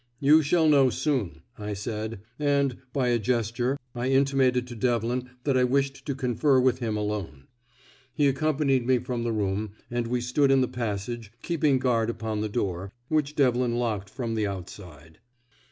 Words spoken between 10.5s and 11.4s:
the passage,